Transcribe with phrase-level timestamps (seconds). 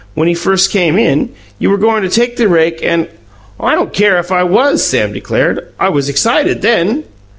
[0.15, 1.29] "When he first came in,
[1.59, 3.07] you were goin' to take the rake and"
[3.59, 5.67] "I don't care if I was," Sam declared.
[5.79, 7.03] "I was excited then."